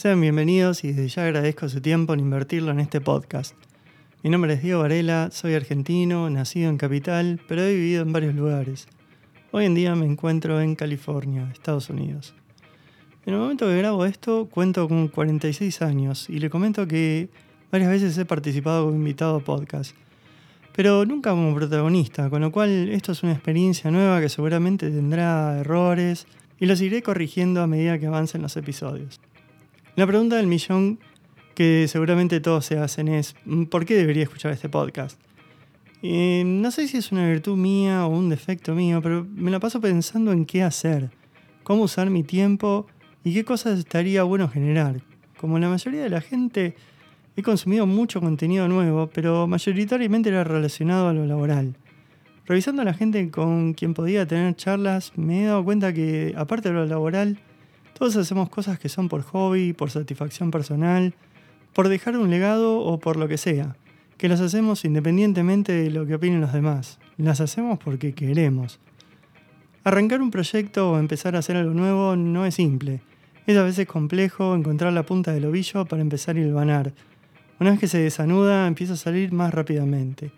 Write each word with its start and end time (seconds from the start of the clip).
Sean 0.00 0.18
bienvenidos 0.18 0.82
y 0.82 0.92
desde 0.94 1.08
ya 1.08 1.24
agradezco 1.24 1.68
su 1.68 1.82
tiempo 1.82 2.14
en 2.14 2.20
invertirlo 2.20 2.70
en 2.70 2.80
este 2.80 3.02
podcast. 3.02 3.54
Mi 4.22 4.30
nombre 4.30 4.54
es 4.54 4.62
Diego 4.62 4.80
Varela, 4.80 5.28
soy 5.30 5.52
argentino, 5.52 6.30
nacido 6.30 6.70
en 6.70 6.78
Capital, 6.78 7.38
pero 7.46 7.60
he 7.60 7.74
vivido 7.74 8.00
en 8.00 8.10
varios 8.10 8.34
lugares. 8.34 8.88
Hoy 9.50 9.66
en 9.66 9.74
día 9.74 9.94
me 9.96 10.06
encuentro 10.06 10.58
en 10.62 10.74
California, 10.74 11.50
Estados 11.52 11.90
Unidos. 11.90 12.32
En 13.26 13.34
el 13.34 13.40
momento 13.40 13.66
que 13.66 13.76
grabo 13.76 14.06
esto, 14.06 14.48
cuento 14.50 14.88
con 14.88 15.08
46 15.08 15.82
años 15.82 16.30
y 16.30 16.38
le 16.38 16.48
comento 16.48 16.88
que 16.88 17.28
varias 17.70 17.90
veces 17.90 18.16
he 18.16 18.24
participado 18.24 18.86
como 18.86 18.96
invitado 18.96 19.36
a 19.36 19.40
podcast, 19.40 19.94
pero 20.74 21.04
nunca 21.04 21.28
como 21.28 21.54
protagonista, 21.54 22.30
con 22.30 22.40
lo 22.40 22.50
cual 22.50 22.88
esto 22.88 23.12
es 23.12 23.22
una 23.22 23.32
experiencia 23.32 23.90
nueva 23.90 24.22
que 24.22 24.30
seguramente 24.30 24.90
tendrá 24.90 25.58
errores 25.58 26.26
y 26.58 26.64
los 26.64 26.80
iré 26.80 27.02
corrigiendo 27.02 27.60
a 27.60 27.66
medida 27.66 27.98
que 27.98 28.06
avancen 28.06 28.40
los 28.40 28.56
episodios. 28.56 29.20
La 30.00 30.06
pregunta 30.06 30.36
del 30.36 30.46
millón 30.46 30.98
que 31.54 31.86
seguramente 31.86 32.40
todos 32.40 32.64
se 32.64 32.78
hacen 32.78 33.06
es, 33.06 33.36
¿por 33.68 33.84
qué 33.84 33.94
debería 33.96 34.22
escuchar 34.22 34.50
este 34.50 34.70
podcast? 34.70 35.20
no 36.02 36.70
sé 36.70 36.88
si 36.88 36.96
es 36.96 37.12
una 37.12 37.28
virtud 37.28 37.58
mía 37.58 38.06
o 38.06 38.08
un 38.08 38.30
defecto 38.30 38.74
mío, 38.74 39.02
pero 39.02 39.26
me 39.30 39.50
la 39.50 39.60
paso 39.60 39.78
pensando 39.78 40.32
en 40.32 40.46
qué 40.46 40.62
hacer, 40.62 41.10
cómo 41.64 41.82
usar 41.82 42.08
mi 42.08 42.22
tiempo 42.22 42.86
y 43.24 43.34
qué 43.34 43.44
cosas 43.44 43.78
estaría 43.78 44.22
bueno 44.22 44.48
generar. 44.48 45.02
Como 45.36 45.58
la 45.58 45.68
mayoría 45.68 46.02
de 46.02 46.08
la 46.08 46.22
gente, 46.22 46.76
he 47.36 47.42
consumido 47.42 47.86
mucho 47.86 48.22
contenido 48.22 48.68
nuevo, 48.68 49.10
pero 49.12 49.46
mayoritariamente 49.46 50.30
era 50.30 50.44
relacionado 50.44 51.08
a 51.08 51.12
lo 51.12 51.26
laboral. 51.26 51.76
Revisando 52.46 52.80
a 52.80 52.86
la 52.86 52.94
gente 52.94 53.30
con 53.30 53.74
quien 53.74 53.92
podía 53.92 54.26
tener 54.26 54.56
charlas, 54.56 55.12
me 55.16 55.42
he 55.42 55.44
dado 55.44 55.62
cuenta 55.62 55.92
que, 55.92 56.32
aparte 56.38 56.70
de 56.70 56.74
lo 56.76 56.86
laboral, 56.86 57.38
todos 57.94 58.16
hacemos 58.16 58.48
cosas 58.48 58.78
que 58.78 58.88
son 58.88 59.08
por 59.08 59.22
hobby, 59.22 59.72
por 59.72 59.90
satisfacción 59.90 60.50
personal, 60.50 61.14
por 61.72 61.88
dejar 61.88 62.16
un 62.16 62.30
legado 62.30 62.80
o 62.80 62.98
por 62.98 63.16
lo 63.16 63.28
que 63.28 63.38
sea, 63.38 63.76
que 64.16 64.28
las 64.28 64.40
hacemos 64.40 64.84
independientemente 64.84 65.72
de 65.72 65.90
lo 65.90 66.06
que 66.06 66.14
opinen 66.14 66.40
los 66.40 66.52
demás. 66.52 66.98
Las 67.16 67.40
hacemos 67.40 67.78
porque 67.78 68.14
queremos. 68.14 68.80
Arrancar 69.84 70.20
un 70.20 70.30
proyecto 70.30 70.90
o 70.90 70.98
empezar 70.98 71.36
a 71.36 71.38
hacer 71.38 71.56
algo 71.56 71.72
nuevo 71.72 72.16
no 72.16 72.44
es 72.44 72.54
simple. 72.54 73.00
Es 73.46 73.56
a 73.56 73.62
veces 73.62 73.86
complejo 73.86 74.54
encontrar 74.54 74.92
la 74.92 75.04
punta 75.04 75.32
del 75.32 75.46
ovillo 75.46 75.84
para 75.86 76.02
empezar 76.02 76.36
a 76.36 76.40
hilvanar. 76.40 76.92
Una 77.58 77.70
vez 77.70 77.80
que 77.80 77.88
se 77.88 77.98
desanuda, 77.98 78.66
empieza 78.66 78.94
a 78.94 78.96
salir 78.96 79.32
más 79.32 79.52
rápidamente. 79.52 80.32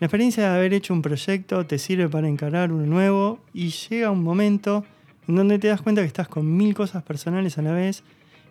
La 0.00 0.06
experiencia 0.06 0.48
de 0.48 0.56
haber 0.56 0.74
hecho 0.74 0.94
un 0.94 1.02
proyecto 1.02 1.66
te 1.66 1.78
sirve 1.78 2.08
para 2.08 2.28
encarar 2.28 2.72
uno 2.72 2.86
nuevo 2.86 3.40
y 3.52 3.70
llega 3.70 4.12
un 4.12 4.22
momento 4.22 4.84
en 5.28 5.36
donde 5.36 5.58
te 5.58 5.68
das 5.68 5.82
cuenta 5.82 6.00
que 6.00 6.06
estás 6.06 6.26
con 6.26 6.56
mil 6.56 6.74
cosas 6.74 7.02
personales 7.02 7.58
a 7.58 7.62
la 7.62 7.72
vez 7.72 8.02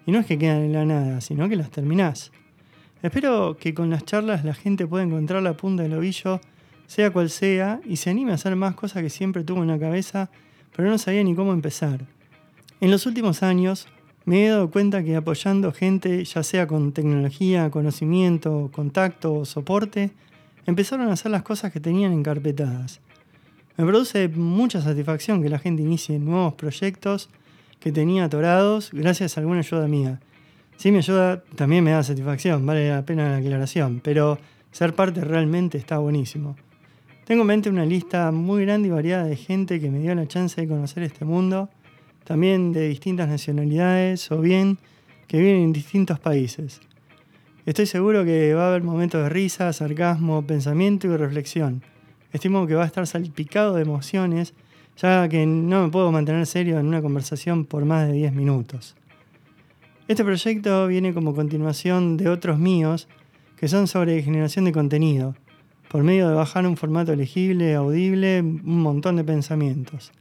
y 0.06 0.12
no 0.12 0.20
es 0.20 0.26
que 0.26 0.38
quedan 0.38 0.60
en 0.60 0.74
la 0.74 0.86
nada, 0.86 1.20
sino 1.22 1.50
que 1.50 1.56
las 1.56 1.72
terminás. 1.72 2.32
Espero 3.02 3.58
que 3.60 3.74
con 3.74 3.90
las 3.90 4.06
charlas 4.06 4.46
la 4.46 4.54
gente 4.54 4.88
pueda 4.88 5.04
encontrar 5.04 5.44
la 5.44 5.58
punta 5.58 5.84
del 5.84 5.94
ovillo, 5.94 6.40
sea 6.86 7.12
cual 7.12 7.30
sea, 7.30 7.82
y 7.86 7.98
se 7.98 8.10
anime 8.10 8.32
a 8.32 8.36
hacer 8.36 8.56
más 8.56 8.76
cosas 8.76 9.04
que 9.04 9.10
siempre 9.10 9.44
tuvo 9.44 9.64
en 9.64 9.68
la 9.68 9.80
cabeza, 9.80 10.30
pero 10.76 10.90
no 10.90 10.98
sabía 10.98 11.24
ni 11.24 11.36
cómo 11.36 11.52
empezar. 11.52 12.06
En 12.80 12.92
los 12.92 13.06
últimos 13.06 13.44
años 13.44 13.88
me 14.26 14.46
he 14.46 14.50
dado 14.50 14.70
cuenta 14.70 15.04
que 15.04 15.16
apoyando 15.16 15.72
gente, 15.72 16.24
ya 16.26 16.44
sea 16.44 16.68
con 16.68 16.92
tecnología, 16.92 17.72
conocimiento, 17.72 18.70
contacto 18.72 19.34
o 19.34 19.46
soporte, 19.46 20.12
empezaron 20.66 21.10
a 21.10 21.14
hacer 21.14 21.32
las 21.32 21.44
cosas 21.44 21.72
que 21.72 21.80
tenían 21.80 22.14
encarpetadas. 22.14 23.02
Me 23.78 23.86
produce 23.86 24.28
mucha 24.30 24.82
satisfacción 24.82 25.44
que 25.44 25.50
la 25.50 25.60
gente 25.60 25.84
inicie 25.84 26.18
nuevos 26.18 26.56
proyectos 26.56 27.30
que 27.80 27.92
tenía 27.92 28.24
atorados 28.24 28.90
gracias 28.92 29.38
a 29.38 29.42
alguna 29.42 29.60
ayuda 29.60 29.88
mía. 29.88 30.20
Si 30.78 30.92
me 30.92 30.98
ayuda 30.98 31.44
también 31.56 31.84
me 31.84 31.92
da 31.92 32.02
satisfacción, 32.02 32.66
vale 32.66 32.90
la 32.90 33.06
pena 33.06 33.30
la 33.30 33.38
aclaración, 33.38 34.02
pero 34.04 34.40
ser 34.72 34.96
parte 34.96 35.22
realmente 35.22 35.78
está 35.78 36.00
buenísimo. 36.00 36.56
Tengo 37.26 37.42
en 37.42 37.48
mente 37.48 37.70
una 37.70 37.86
lista 37.86 38.32
muy 38.32 38.66
grande 38.66 38.88
y 38.88 38.92
variada 38.92 39.26
de 39.26 39.36
gente 39.36 39.80
que 39.80 39.92
me 39.92 40.00
dio 40.00 40.16
la 40.16 40.28
chance 40.28 40.60
de 40.60 40.68
conocer 40.68 41.04
este 41.04 41.24
mundo, 41.24 41.70
también 42.24 42.74
de 42.74 42.88
distintas 42.88 43.30
nacionalidades 43.30 44.32
o 44.32 44.42
bien 44.42 44.80
que 45.28 45.38
viven 45.38 45.62
en 45.62 45.74
distintos 45.74 46.20
países. 46.20 46.82
Estoy 47.68 47.86
seguro 47.86 48.26
que 48.26 48.56
va 48.56 48.66
a 48.66 48.70
haber 48.70 48.82
momentos 48.82 49.22
de 49.22 49.30
risa, 49.30 49.72
sarcasmo, 49.72 50.48
pensamiento 50.48 51.06
y 51.06 51.16
reflexión 51.16 51.84
estimo 52.34 52.68
que 52.68 52.76
va 52.76 52.84
a 52.84 52.88
estar 52.88 53.06
salpicado 53.08 53.76
de 53.76 53.84
emociones, 53.84 54.54
ya 54.98 55.28
que 55.30 55.46
no 55.46 55.84
me 55.84 55.90
puedo 55.90 56.12
mantener 56.12 56.46
serio 56.46 56.80
en 56.80 56.88
una 56.88 57.02
conversación 57.02 57.66
por 57.66 57.86
más 57.86 58.08
de 58.08 58.14
10 58.14 58.34
minutos. 58.34 58.96
Este 60.08 60.24
proyecto 60.24 60.88
viene 60.88 61.14
como 61.14 61.36
continuación 61.36 62.18
de 62.18 62.30
otros 62.30 62.58
míos 62.60 63.08
que 63.58 63.68
son 63.68 63.88
sobre 63.88 64.22
generación 64.22 64.66
de 64.66 64.72
contenido, 64.72 65.36
por 65.90 66.04
medio 66.04 66.30
de 66.30 66.36
bajar 66.36 66.66
un 66.68 66.78
formato 66.78 67.16
legible, 67.16 67.76
audible, 67.76 68.42
un 68.42 68.82
montón 68.82 69.16
de 69.16 69.24
pensamientos. 69.24 70.12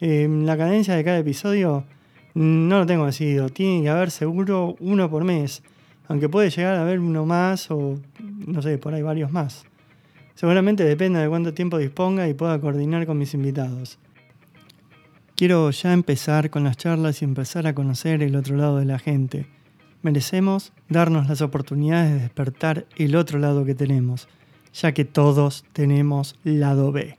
Em, 0.00 0.44
la 0.44 0.56
cadencia 0.56 0.94
de 0.94 1.04
cada 1.04 1.18
episodio 1.18 1.84
no 2.34 2.80
lo 2.80 2.86
tengo 2.86 3.06
decidido, 3.06 3.48
tiene 3.48 3.82
que 3.82 3.90
haber 3.90 4.10
seguro 4.10 4.76
uno 4.80 5.08
por 5.08 5.24
mes, 5.24 5.62
aunque 6.08 6.28
puede 6.28 6.50
llegar 6.50 6.74
a 6.76 6.82
haber 6.82 7.00
uno 7.00 7.24
más 7.24 7.70
o 7.70 7.98
no 8.46 8.62
sé, 8.62 8.78
por 8.78 8.94
ahí 8.94 9.02
varios 9.02 9.30
más. 9.30 9.64
Seguramente 10.34 10.84
depende 10.84 11.20
de 11.20 11.28
cuánto 11.28 11.54
tiempo 11.54 11.78
disponga 11.78 12.28
y 12.28 12.34
pueda 12.34 12.60
coordinar 12.60 13.06
con 13.06 13.18
mis 13.18 13.34
invitados. 13.34 13.98
Quiero 15.36 15.70
ya 15.70 15.92
empezar 15.92 16.50
con 16.50 16.64
las 16.64 16.76
charlas 16.76 17.20
y 17.20 17.24
empezar 17.24 17.66
a 17.66 17.74
conocer 17.74 18.22
el 18.22 18.36
otro 18.36 18.56
lado 18.56 18.78
de 18.78 18.84
la 18.84 18.98
gente. 18.98 19.46
Merecemos 20.02 20.72
darnos 20.88 21.28
las 21.28 21.40
oportunidades 21.40 22.12
de 22.12 22.20
despertar 22.20 22.86
el 22.96 23.16
otro 23.16 23.38
lado 23.38 23.64
que 23.64 23.74
tenemos, 23.74 24.28
ya 24.72 24.92
que 24.92 25.04
todos 25.04 25.64
tenemos 25.72 26.38
lado 26.44 26.92
B. 26.92 27.18